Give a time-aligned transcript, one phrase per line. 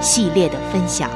[0.00, 1.10] 系列的分享。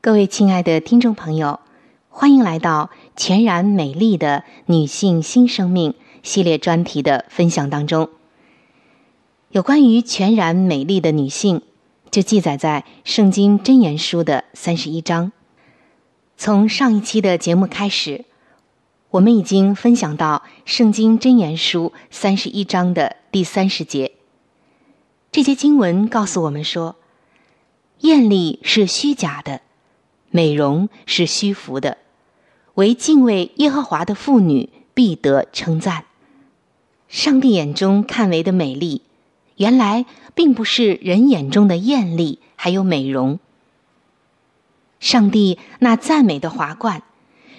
[0.00, 1.60] 各位亲爱的听众朋友，
[2.08, 8.08] 欢迎来到全然美丽的女性新生命系列专题的分享当中。
[9.50, 11.60] 有关于全然美丽的女性，
[12.10, 15.32] 就记载在《圣经真言书》的三十一章。
[16.38, 18.24] 从上一期的节目开始。
[19.10, 24.12] 我们已经分享到《圣经真言书》三十一章的第三十节。
[25.32, 26.96] 这节经文告诉我们说
[28.00, 29.62] ：“艳丽是虚假的，
[30.30, 31.96] 美容是虚浮的，
[32.74, 36.04] 唯敬畏耶和华的妇女必得称赞。”
[37.08, 39.00] 上帝眼中看为的美丽，
[39.56, 40.04] 原来
[40.34, 43.38] 并不是人眼中的艳丽，还有美容。
[45.00, 47.04] 上帝那赞美的华冠。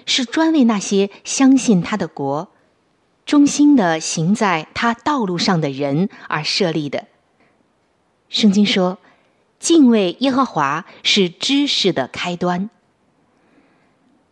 [0.09, 2.49] 是专为那些相信他的国、
[3.27, 7.05] 忠心的行在他道路上的人而设立的。
[8.27, 8.97] 圣经说
[9.59, 12.71] ：“敬畏耶和华是知识的开端。”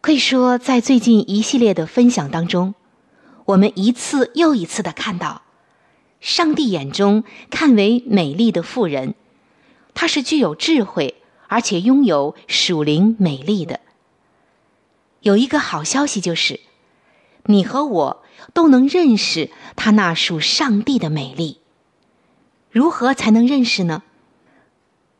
[0.02, 2.74] 可以说，在最近一系列的分享当中，
[3.46, 5.44] 我们一次又一次的看到，
[6.20, 9.14] 上帝眼中看为美丽的妇人，
[9.94, 13.82] 她是具有智慧，而且拥有属灵美丽的。
[15.22, 16.60] 有一个好消息就是，
[17.46, 18.24] 你和我
[18.54, 21.58] 都能认识他那属上帝的美丽。
[22.72, 24.04] 如何才能认识呢？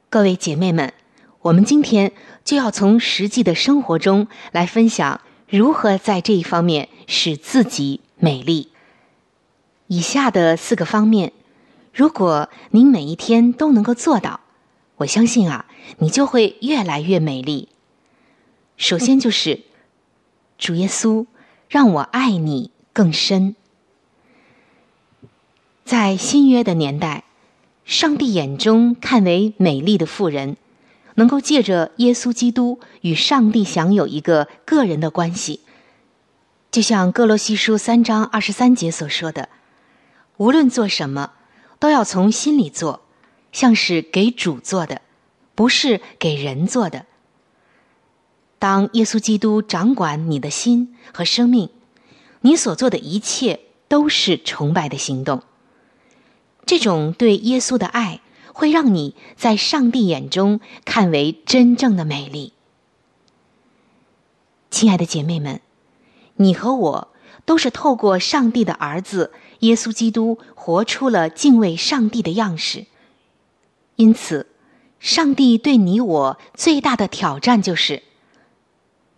[0.10, 0.94] 各位姐妹们，
[1.42, 2.12] 我们今天
[2.46, 8.72] 就要从实际的生活中来分享如何在这一方面使自己美丽。
[9.88, 11.34] 以下的四个方面，
[11.92, 14.42] 如果您每一天都能够做到，
[14.98, 15.66] 我相信啊，
[15.98, 17.70] 你就会越来越美丽。
[18.78, 19.62] 首先就是。
[20.58, 21.26] 主耶稣，
[21.70, 23.56] 让我爱你更深。
[25.86, 27.24] 在新约的年代，
[27.86, 30.58] 上帝眼中看为美丽的妇人，
[31.16, 35.62] 能够借着耶稣基督与上帝享有一个个人的关系。
[36.70, 39.50] 就像哥罗西书三章二十三节所说的
[40.38, 41.32] ：“无论做什么，
[41.80, 43.02] 都要从心里做，
[43.52, 45.02] 像是给主做的，
[45.56, 47.06] 不是给人做的。”
[48.60, 51.70] 当耶稣基督掌管你的心和生命，
[52.42, 55.44] 你所做的一切都是崇拜的行动。
[56.66, 58.20] 这种对耶稣的爱，
[58.54, 62.54] 会让你在上帝眼中看为真正的美丽。
[64.70, 65.62] 亲爱的姐妹们，
[66.36, 67.08] 你和我
[67.46, 72.88] 都是透过上帝的儿子耶稣基督，活出了敬畏上帝的样式。
[73.96, 74.48] 因此，
[75.00, 78.04] 上帝对你我最大的挑战就是：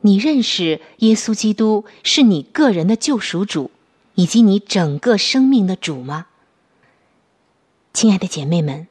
[0.01, 3.71] 你认识耶稣基督是你个人的救赎主，
[4.15, 6.27] 以及你整个生命的主吗？
[7.91, 8.87] 亲爱的姐妹们，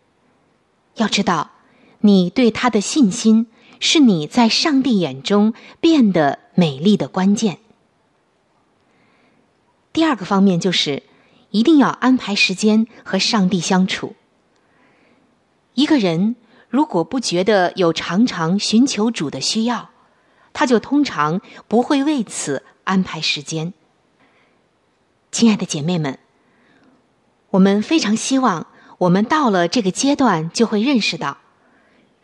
[0.96, 1.52] 要知道，
[2.00, 3.46] 你对他的信心
[3.80, 7.58] 是你在上帝眼中变得美丽的关键。
[9.92, 11.04] 第二个方面就是，
[11.50, 14.14] 一定要安排时间和上帝相处。
[15.74, 16.36] 一个人
[16.68, 19.90] 如果不觉得有常常寻求主的需要，
[20.58, 23.72] 他就通常不会为此安排时间。
[25.30, 26.18] 亲爱的姐妹们，
[27.50, 28.66] 我们非常希望。
[28.98, 31.38] 我们到了这个阶段，就会认识到，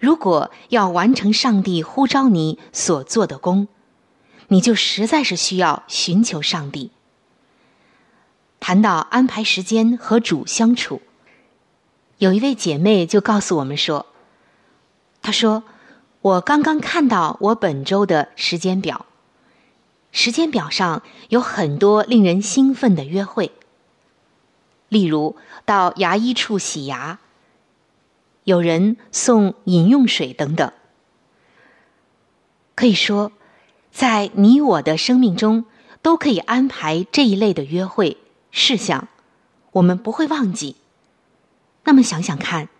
[0.00, 3.68] 如果要完成上帝呼召你所做的功，
[4.48, 6.90] 你就实在是需要寻求上帝。
[8.58, 11.00] 谈到安排时间和主相处，
[12.18, 14.06] 有一位姐妹就告诉我们说
[15.22, 15.62] ：“她说，
[16.24, 19.04] 我刚刚看到我本周的时间表，
[20.10, 23.52] 时间表上有很多令人兴奋的约会。”
[24.88, 25.36] 例如，
[25.66, 27.18] 到牙医处洗牙，
[28.44, 30.72] 有人送饮用水等等。
[32.74, 33.30] 可以说，
[33.92, 35.66] 在你我的生命中，
[36.00, 38.16] 都可以安排这一类的约会
[38.50, 39.08] 事项，
[39.72, 40.76] 我们不会忘记。
[41.84, 42.70] 那么想想看，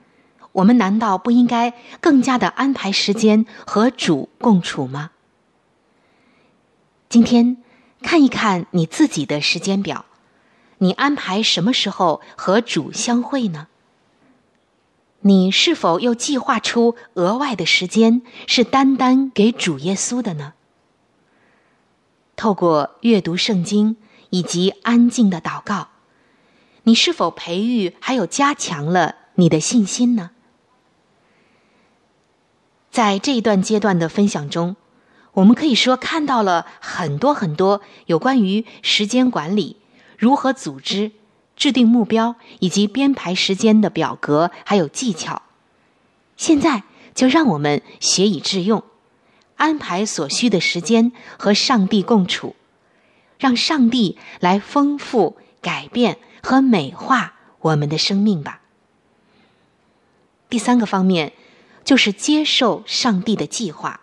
[0.55, 5.11] 我们难道不应该更加的安排时间和主共处吗？
[7.09, 7.57] 今天
[8.03, 10.05] 看一看你自己的时间表。
[10.79, 13.69] 你安排什么时候和主相会呢？
[15.21, 20.53] 你是否又计划出额外的时间，是单单给主耶稣的呢？
[22.37, 23.97] 透过阅读圣经
[24.31, 25.89] 以及安静的祷告，
[26.83, 30.31] 你是否培育还有加强了你的信心呢？
[32.95, 34.77] 在这一段阶段的分享中，
[35.33, 39.79] 我们可以说看到了很多很多有关于时间管理。
[40.17, 41.11] 如何组织、
[41.57, 45.43] 制定目标以及编排时间的表格，还有技巧。
[46.37, 46.85] 现在
[47.17, 48.85] 就让我们学以致用，
[49.57, 52.55] 安排所需的时间和上帝共处，
[53.41, 58.61] 让上帝来丰富、改变和美化我们的生命吧。
[60.49, 61.33] 第三个方面
[61.85, 64.01] 就是接受上帝的计划。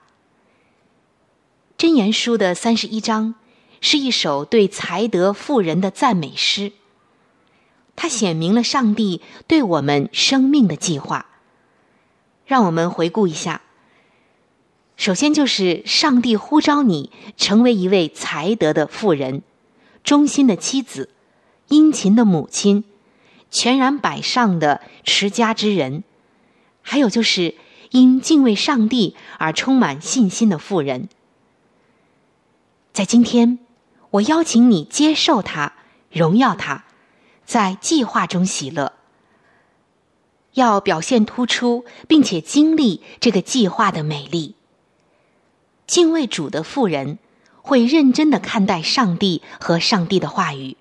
[1.78, 3.36] 箴言书的三十一章。
[3.84, 6.72] 是一首对才德富人的赞美诗。
[7.96, 11.26] 它显明了上帝对我们生命的计划。
[12.46, 13.64] 让我们回顾一下。
[14.98, 19.42] 首先就是上帝呼召你成为一位才德的富人，
[20.04, 21.10] 忠心的妻子，
[21.70, 22.84] 殷勤的母亲，
[23.50, 26.04] 全然摆上的持家之人，
[26.84, 27.56] 还有就是
[27.92, 31.08] 因敬畏上帝而充满信心的富人。
[32.92, 33.60] 在今天。
[34.12, 35.72] 我邀请你接受它，
[36.12, 36.84] 荣耀它，
[37.46, 38.92] 在计划中喜乐。
[40.52, 44.56] 要表现突出，并且经历这个计划的美丽。
[45.88, 47.20] 敬畏主的妇人
[47.62, 50.76] 会认真的看待上帝和上帝的话语。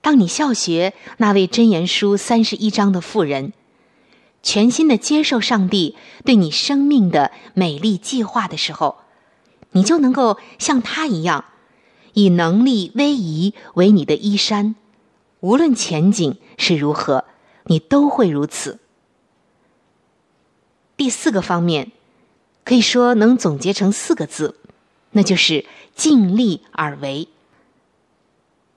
[0.00, 3.52] 当你效学那位箴言书三十一章的妇人，
[4.42, 8.98] 全心的接受上帝对你生命的美丽计划的时候，
[9.72, 11.44] 你就能够像他一样。
[12.14, 14.74] 以能力威仪为你的衣衫，
[15.40, 17.24] 无论前景是如何，
[17.64, 18.80] 你都会如此。
[20.96, 21.92] 第四个方面，
[22.64, 24.56] 可以说能总结成四个字，
[25.12, 25.64] 那就是
[25.94, 27.28] 尽力而为。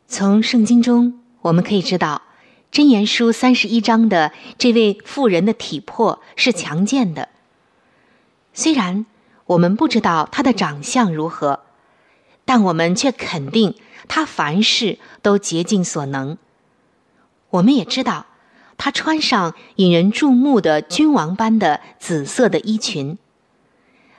[0.08, 2.22] 从圣经中我们可以知道，
[2.72, 7.28] 《箴言书》三十一章的这位妇人的体魄是强健的，
[8.54, 9.06] 虽然
[9.46, 11.62] 我们不知道她的长相如何。
[12.44, 13.76] 但我们却肯定，
[14.08, 16.38] 他凡事都竭尽所能。
[17.52, 18.26] 我们也知道，
[18.78, 23.18] 他穿上引人注目的君王般的紫色的衣裙。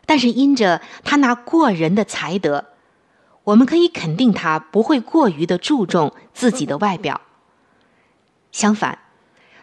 [0.06, 2.66] 但是因着他那过人的才德，
[3.44, 7.21] 我们可以肯定他不会过于的注重自己的外表。
[8.52, 9.00] 相反，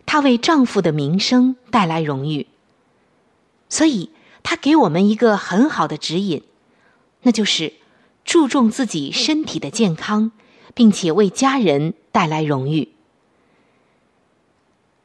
[0.05, 2.47] 她为丈夫的名声带来荣誉。
[3.69, 4.09] 所以，
[4.43, 6.43] 她给我们一个很好的指引。
[7.21, 7.73] 那就是
[8.25, 10.31] 注重自己身体的健康，
[10.73, 12.89] 并且为家人带来荣誉。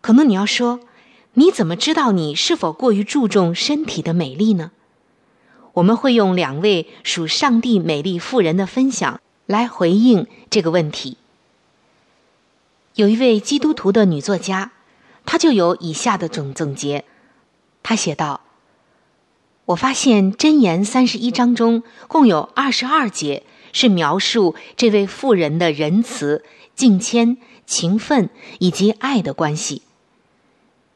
[0.01, 0.81] 可能你要说，
[1.35, 4.71] 你怎么知道你是否过于注重身体的美丽呢？
[5.73, 11.17] 我们会用两位属上帝美丽妇人的分享来回应这个问题。
[12.95, 14.71] 有一位基督徒的女作家，
[15.27, 17.05] 她就有以下的总总结。
[17.83, 18.43] 她写道
[19.67, 26.45] ：“我发现箴言三十一章中共有二十二节是描述这位妇人的仁慈、
[26.77, 27.37] 敬谦、
[27.67, 29.83] 勤奋以及爱的关系。”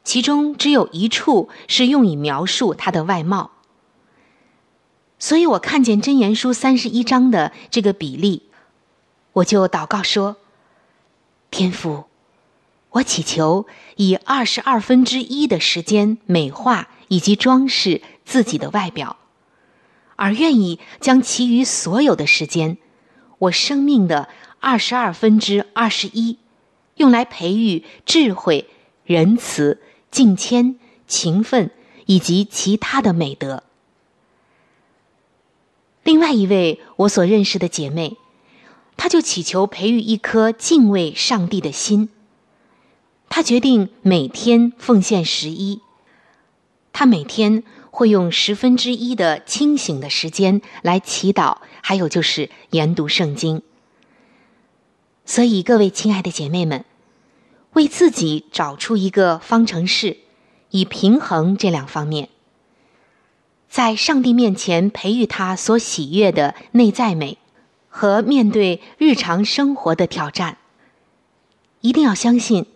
[0.04, 3.50] 其中只有一处是用以描述他的外貌，
[5.18, 8.44] 所以我看见真言书三十一章的这个比例，
[9.32, 10.36] 我就祷告说
[11.50, 12.04] ：“天父，
[12.90, 19.16] 我祈求以二十二分之一的时间美化以及装饰自己的外表，
[20.16, 22.78] 而愿意将其余所有的时间，
[23.38, 24.28] 我生命的
[24.60, 26.38] 二十二分之二十一，
[26.96, 28.66] 用来培育智慧、
[29.04, 31.70] 仁慈。”敬谦、勤奋
[32.06, 33.62] 以及其他的美德。
[36.02, 38.16] 另外一位我所认识的姐妹，
[38.98, 42.10] 他就祈求培育一颗敬畏上帝的心。
[43.30, 45.80] 他决定每天奉献十一，
[46.92, 53.62] 他每天会用十分之一的清醒的时间来祈祷，还有就是研读圣经。
[55.24, 56.84] 所以，各位亲爱的姐妹们。
[57.74, 60.16] 为自己找出一个方程式，
[60.70, 62.28] 以平衡这两方面，
[63.68, 67.38] 在上帝面前培育他所喜悦的内在美，
[67.98, 70.58] 和面对日常生活的挑战。
[71.80, 72.66] 一定要相信，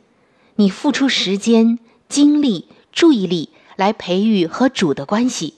[0.57, 5.55] 你付出时间、精力、注意力来培育和主的关系，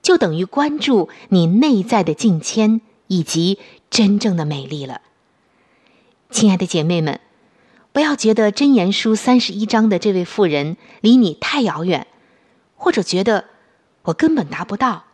[0.00, 3.58] 就等于关注你内在的敬谦以及
[3.90, 5.02] 真正的美丽了。
[6.30, 7.20] 亲爱的姐妹们。
[7.92, 12.08] 不要觉得真言书三十一章的这位妇人离你太遥远，
[12.74, 13.44] 或者觉得
[14.02, 15.04] 我根本达不到。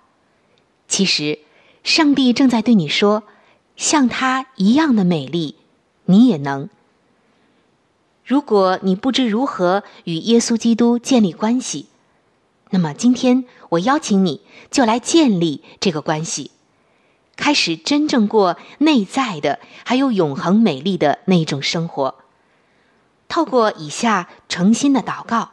[0.88, 1.40] 其实，
[1.84, 3.24] 上帝正在对你说，
[3.80, 5.56] 像她一样的美丽，
[6.04, 6.68] 你也能。
[8.22, 11.86] 如果你不知如何与耶稣基督建立关系，
[12.68, 16.50] 那么今天我邀请你就来建立这个关系，
[17.36, 22.16] 开始真正过内在的还有永恒美丽的那一种生活。
[23.28, 25.52] 透过以下诚心的祷告，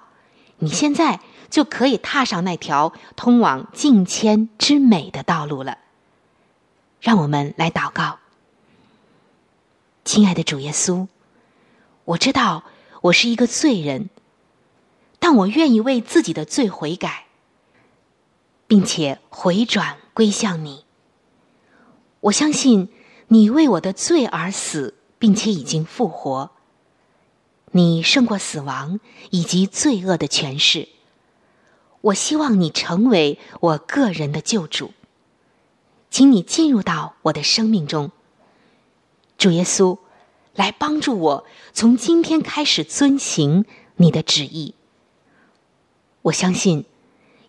[0.60, 5.77] 你现在就可以踏上那条通往敬谦之美的道路了。
[7.07, 8.19] 让我们来祷告，
[10.03, 11.07] 亲爱的主耶稣，
[12.03, 12.65] 我知道
[12.99, 14.09] 我是一个罪人，
[15.17, 17.27] 但我愿意为自己的罪悔改，
[18.67, 20.83] 并且回转归向你。
[22.19, 22.89] 我相信
[23.29, 26.51] 你为我的罪而死，并且已经复活。
[27.71, 28.99] 你胜过死亡
[29.29, 30.89] 以及罪恶的权势。
[32.01, 34.91] 我希望你成为我个人的救主，
[36.09, 38.11] 请你进入到我的生命中，
[39.37, 39.97] 主耶稣，
[40.55, 43.65] 来帮助我从今天开始遵行
[43.97, 44.73] 你的旨意。
[46.23, 46.85] 我相信，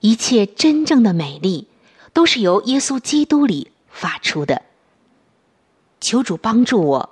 [0.01, 1.69] 一切真正的美丽
[2.13, 4.63] 都是由耶稣基督里发出的。
[6.01, 7.11] 求主帮助我，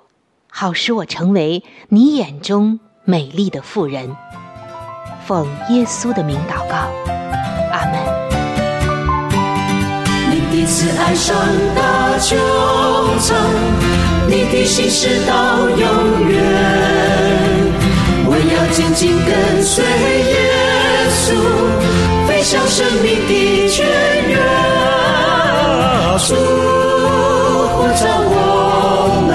[0.49, 2.79] 好使我成为你眼中。
[3.09, 4.17] 美丽的妇人，
[5.25, 6.75] 奉耶稣的名祷告，
[7.71, 8.06] 阿门。
[10.67, 11.33] 你的慈爱上
[11.75, 11.79] 大
[12.19, 12.35] 穹
[13.21, 13.37] 苍，
[14.27, 15.79] 你的心事到永
[16.27, 16.43] 远。
[18.25, 20.35] 我要紧紧跟随耶
[21.15, 21.25] 稣，
[22.27, 23.87] 飞向生命的泉
[24.27, 24.35] 源。
[26.27, 26.35] 主
[27.71, 28.35] 呼召我
[29.25, 29.29] 们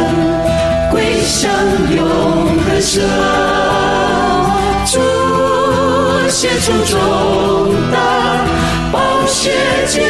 [0.90, 1.40] 归向
[1.96, 1.98] 永
[2.66, 2.92] 恒生。
[6.28, 6.98] 写出重
[7.92, 7.96] 担，
[8.90, 9.50] 宝血
[9.86, 10.00] 接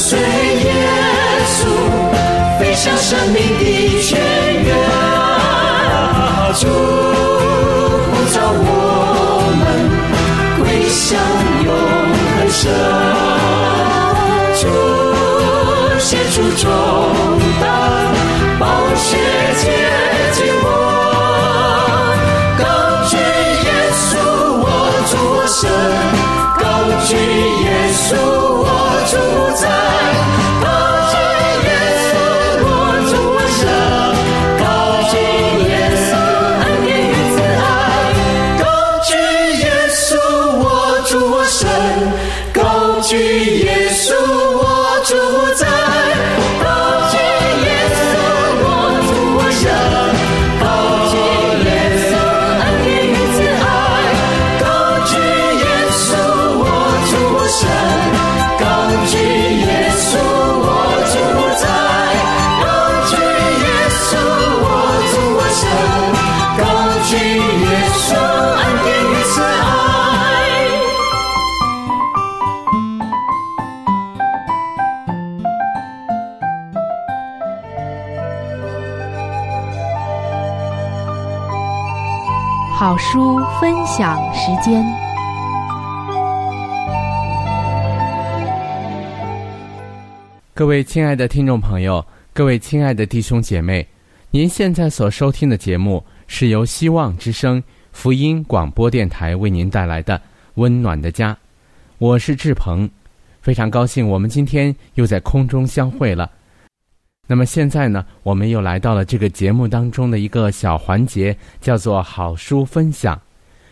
[0.00, 0.49] 谁
[83.00, 84.84] 书分享时间。
[90.52, 92.04] 各位亲爱的听众朋友，
[92.34, 93.86] 各位亲爱的弟兄姐妹，
[94.30, 100.18] 您现在所收听的节目是由希望之声福音广播电台为您带来的
[100.54, 101.32] 《温暖的家》，
[101.96, 102.88] 我是志鹏，
[103.40, 106.30] 非常高兴我们今天又在空中相会了。
[107.30, 113.16] 那么现在呢，我们又来到了这个节目当中的一个小环节，叫做好书分享。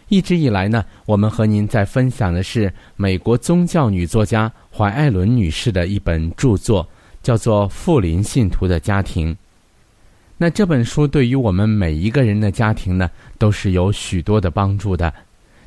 [0.07, 6.89] 一直以来呢，我们和您在分享的是美国宗教女作家怀艾伦女士的一本著作，
[7.21, 9.35] 叫做《富林信徒的家庭》。
[10.37, 15.13] 那这本书对于我们每一个人的家庭呢，都是有许多的帮助的。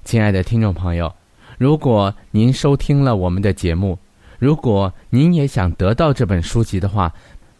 [0.05, 1.13] 亲爱的听众朋友，
[1.57, 3.99] 如果您收听了我们的节目，
[4.39, 7.13] 如果您也想得到这本书籍的话，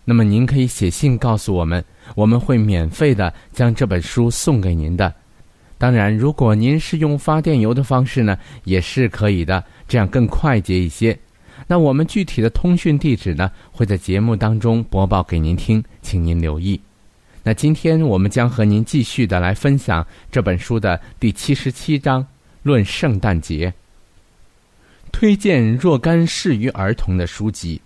[0.03, 1.83] 那么您可以写信告诉我们，
[2.15, 5.13] 我们会免费的将这本书送给您的。
[5.77, 11.17] 当然，如果您是用发电邮的方式呢，也是可以的，这样更快捷一些。
[11.67, 16.79] 那我们具体的通讯地址呢，会在节目当中播报给您听，请您留意。
[17.43, 22.21] 那今天我们将和您继续的来分享这本书的第七十七章
[22.61, 23.69] 《论圣诞节》，
[25.11, 27.81] 推荐若干适于儿童的书籍。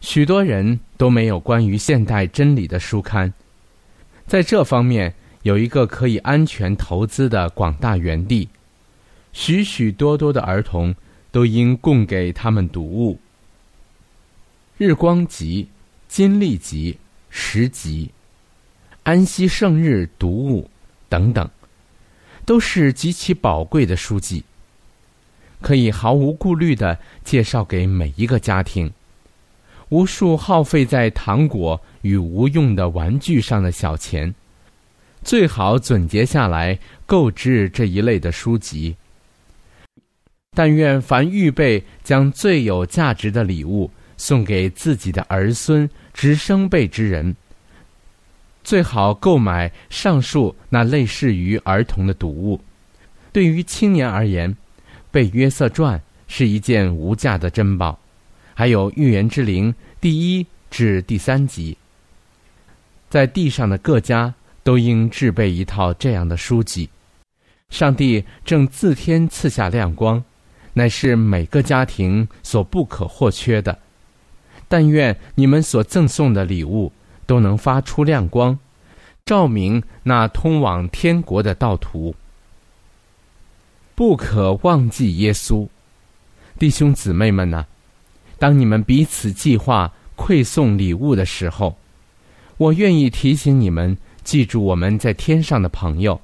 [0.00, 3.32] 许多人都没有关于现代真理的书刊，
[4.26, 8.48] 在这方面有一个可以安全投资的广大园地，
[9.32, 10.94] 许许多多的儿童
[11.30, 13.18] 都应供给他们读物。
[14.76, 15.68] 日光集、
[16.06, 16.96] 金历集、
[17.28, 18.10] 时集、
[19.02, 20.70] 安息圣日读物
[21.08, 21.48] 等等，
[22.46, 24.44] 都是极其宝贵的书籍，
[25.60, 28.90] 可以毫无顾虑的介绍给每一个家庭。
[29.90, 34.34] 无数耗费在糖果与无用的玩具上的小钱，
[35.22, 38.94] 最好总结下来购置这一类的书籍。
[40.54, 47.34] 但愿凡预备将最有价值的礼物送给自己的儿孙、直生辈之人，
[48.64, 52.60] 最好购买上述那类似于儿童的读物。
[53.32, 54.52] 对于青年而言，
[55.10, 57.98] 《被约瑟传》是一件无价的珍宝。
[58.58, 61.78] 还有《预言之灵》第一至第三集，
[63.08, 66.90] 在地上的各家都应制备一套这样的书籍。
[67.70, 70.20] 上帝正自天赐下亮光，
[70.72, 73.78] 乃是每个家庭所不可或缺的。
[74.66, 76.90] 但愿你们所赠送的礼物
[77.26, 78.58] 都能发出亮光，
[79.24, 82.12] 照明那通往天国的道途。
[83.94, 85.68] 不可忘记耶稣，
[86.58, 87.64] 弟兄姊妹们呢、
[88.38, 91.76] 当你们彼此计划馈送礼物的时候，
[92.56, 96.20] 我愿意提醒你们记住我们在天上的朋友，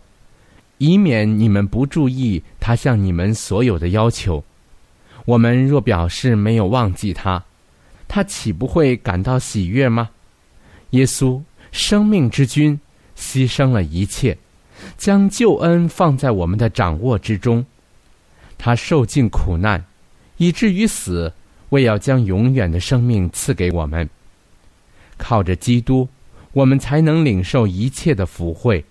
[0.78, 4.44] 以免你们不注意他向你们所有的要求。
[5.24, 7.42] 我们若表示没有忘记他，
[8.06, 10.10] 他岂不会感到喜悦吗？
[10.90, 11.40] 耶稣，
[11.72, 12.78] 生命之君，
[13.16, 14.36] 牺牲了一切，
[14.96, 17.64] 将救恩放在我们的掌握之中。
[18.58, 19.84] 他受尽苦难，
[20.36, 21.32] 以至于死。
[21.74, 24.08] 为要将永远的生命赐给我们，
[25.16, 26.08] 靠着基督，
[26.52, 28.84] 我们才能领受一切的福惠。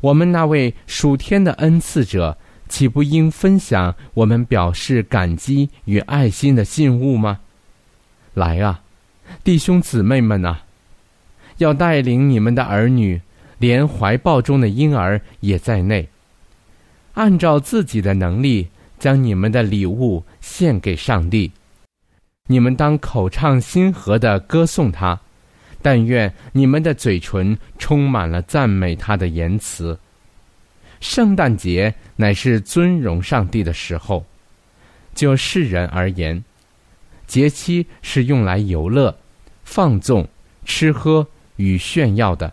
[0.00, 7.40] 我们那位属天的恩赐者，岂不应分享我们表示感激与爱心的信物吗？
[8.32, 8.80] 来啊，
[9.44, 10.64] 弟兄姊妹们啊，
[11.58, 13.20] 要带领你们的儿女，
[13.58, 16.08] 连怀抱中的婴儿也在内，
[17.12, 18.68] 按照自己的能力，
[18.98, 21.52] 将你们的礼物献给上帝。
[22.50, 25.20] 你们当口唱心和的歌颂他，
[25.82, 29.98] 但愿你们的嘴唇充满了赞美他的言辞。
[31.00, 34.24] 圣诞节乃是尊荣上帝的时候，
[35.14, 36.42] 就世人而言，
[37.26, 39.16] 节期是用来游乐、
[39.62, 40.26] 放纵、
[40.64, 42.52] 吃喝与炫耀的。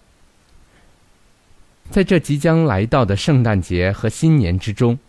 [1.89, 4.99] 在这即将来到的圣诞节和新年之中。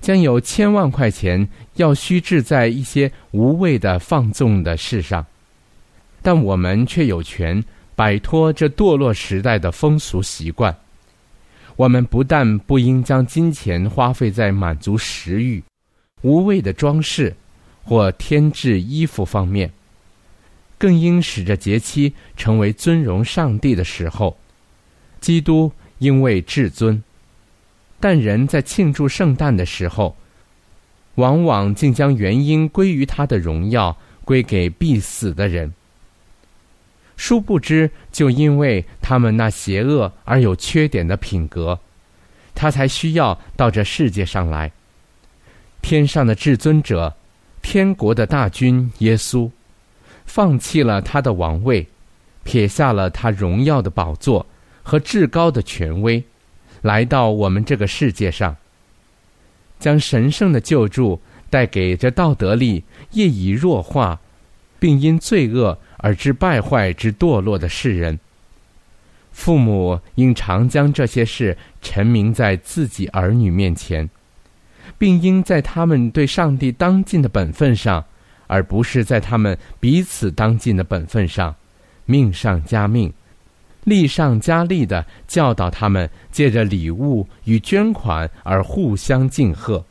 [0.00, 5.24] 将有千万块钱要虚掷在一些无谓的放纵的事上，
[6.22, 7.62] 但我们却有权
[7.94, 10.76] 摆脱这堕落时代的风俗习惯。
[11.76, 15.62] 我们不但不应将金钱花费在满足食欲、
[16.22, 17.34] 无谓的装饰
[17.84, 19.70] 或添置衣服方面，
[20.76, 24.36] 更应使这节期成为尊荣上帝的时候。
[25.20, 27.02] 基督因为至尊。
[28.00, 30.16] 但人在庆祝圣诞的时候，
[31.16, 35.72] 往往竟将原因归于他的荣耀归给必死的人。
[37.16, 41.80] 殊不知，就因为他们那邪恶而有缺点的品格，
[42.54, 44.70] 他才需要到这世界上来。
[45.82, 47.16] 天上的至尊者，
[47.62, 49.50] 天国的大君耶稣，
[50.26, 51.88] 放弃了他的王位，
[52.44, 54.46] 撇下了他荣耀的宝座
[54.84, 56.22] 和至高的权威。
[56.82, 58.56] 来到我们这个世界上，
[59.78, 64.20] 将神圣的救助带给这道德力业已弱化，
[64.78, 68.18] 并因罪恶而致败坏之堕落的世人。
[69.32, 74.08] 父母应常将这些事陈明在自己儿女面前，
[74.98, 78.04] 并应在他们对上帝当尽的本分上，
[78.48, 81.54] 而不是在他们彼此当尽的本分上，
[82.04, 83.12] 命上加命。
[83.88, 89.84] 力上加力的教导他们，借着礼物与捐款而互相敬贺。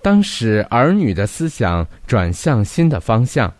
[0.00, 3.52] 当使儿女的思想转向新的方向，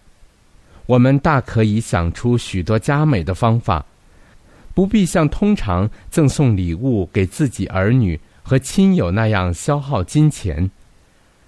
[0.87, 3.85] 我们大可以想出许多佳美的方法，
[4.75, 10.71] 不必像通常赠送礼物给自己儿女和亲友那样消耗金钱，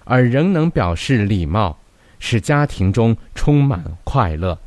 [0.05, 1.77] 而仍能表示礼貌，
[2.17, 4.57] 使家庭中充满快乐。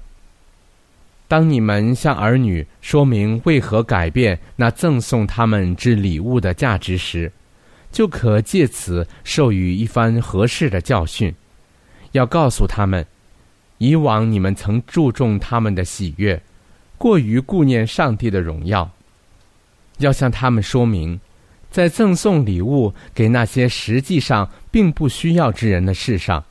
[1.30, 7.30] 当你们向儿女说明为何改变那赠送他们之礼物的价值时，
[7.92, 11.32] 就可借此授予一番合适的教训。
[12.10, 13.06] 要告诉他们，
[13.78, 16.42] 以往你们曾注重他们的喜悦，
[16.98, 18.90] 过于顾念上帝的荣耀。
[19.98, 21.20] 要向他们说明，
[21.70, 26.44] 在赠送礼物给那些实际上并不需要之人的事上，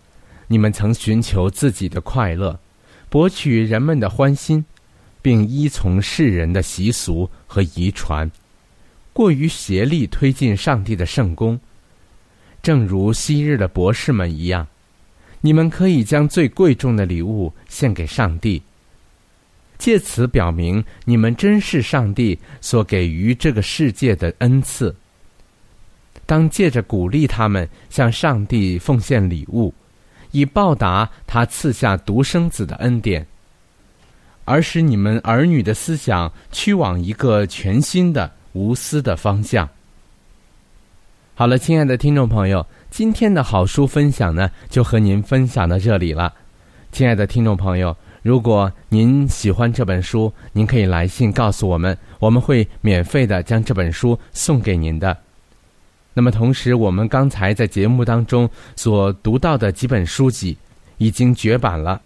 [0.47, 2.57] 你们曾寻求自己的快乐。
[3.09, 4.63] 博取人们的欢心，
[5.21, 8.29] 并依从世人的习俗和遗传，
[9.11, 11.59] 过于协力推进上帝的圣功。
[12.61, 14.67] 正如昔日的博士们一样，
[15.41, 18.61] 你们可以将最贵重的礼物献给上帝，
[19.77, 24.95] 借此表明你们珍视上帝所给予这个世界的恩赐。
[26.25, 29.73] 当借着鼓励他们向上帝奉献礼物。
[30.31, 33.25] 以报答他赐下独生子的恩典，
[34.45, 39.67] 而使你们儿女的思想趋往一个全新的无私的方向。
[41.35, 46.33] 好了，亲爱的听众朋友，今天的好书分享呢，就和您分享到这里了。
[46.91, 55.15] 亲爱的听众朋友，如果您喜欢这本书，您可以来信告诉我们，我们会免费的将这本书送给您的。
[56.19, 60.57] 那么，同时，我们刚才在节目当中所读到的几本书籍
[60.97, 62.01] 已经绝版了。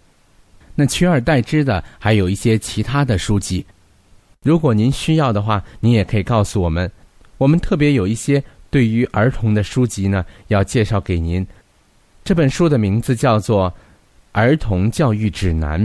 [0.76, 3.66] 那取而代之的还有一些其他的书籍。
[4.44, 6.88] 如果您需要的话，您也可以告诉我们。
[7.38, 11.44] 我们特别有一些对于儿童的书籍呢，要介绍给您。
[12.22, 13.68] 这本书的名字叫做
[14.30, 15.82] 《儿童教育指南》。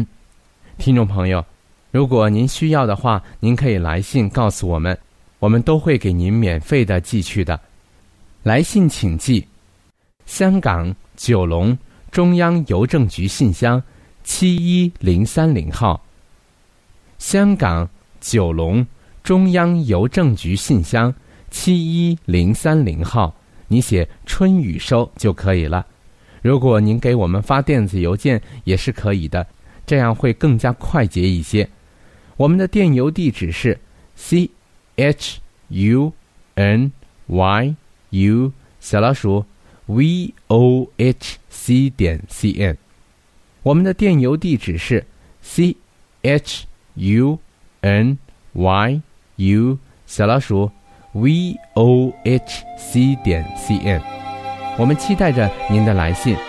[0.78, 1.44] 听众朋友，
[1.90, 4.96] 如果您需要的话，您可以来信告诉我们，
[5.40, 7.60] 我们都会给您免费的寄去的。
[8.42, 9.46] 来信请寄：
[10.26, 11.78] 香港九龙
[12.10, 13.82] 中央邮政局信箱
[14.24, 16.02] 七一零三零号。
[17.18, 17.88] 香港
[18.22, 18.86] 九龙
[19.24, 21.14] 中央邮政局信箱
[21.52, 23.36] 七一零三零号，
[23.68, 25.86] 你写“春雨收”就可以了。
[26.42, 29.46] 如果您给我们发电子邮件也是可以的，
[29.86, 31.70] 这样会更加快捷一些。
[32.38, 33.78] 我们的电邮地址是
[34.16, 34.50] c
[34.96, 36.14] h u
[36.56, 36.90] n
[37.28, 37.76] y。
[38.12, 39.46] U 小老鼠
[39.86, 42.78] v o h c 点 c n，
[43.64, 45.06] 我们的电邮地址是
[45.42, 45.76] c
[46.22, 47.40] h u
[47.82, 48.18] n
[48.54, 49.02] y
[49.38, 50.72] u 小老鼠
[51.14, 54.02] v o h c 点 c n，
[54.78, 56.49] 我们期待着您的来信。